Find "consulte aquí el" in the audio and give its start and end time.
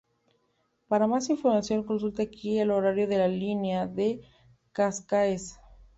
1.83-2.71